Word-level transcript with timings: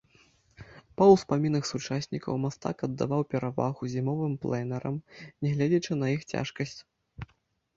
Па 1.01 1.05
ўспамінах 1.15 1.63
сучаснікаў 1.71 2.33
мастак 2.45 2.77
аддаваў 2.87 3.21
перавагу 3.33 3.91
зімовым 3.97 4.33
пленэрам, 4.47 4.95
не 5.45 5.49
гледзячы 5.59 5.91
на 6.01 6.07
іх 6.17 6.21
цяжкасць. 6.33 6.79